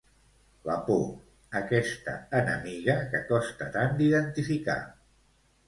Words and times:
La 0.69 0.77
por, 0.87 1.03
aquesta 1.59 2.15
enemiga 2.41 2.97
que 3.13 3.23
costa 3.29 3.71
tant 3.79 3.97
d'indentificar. 4.03 4.83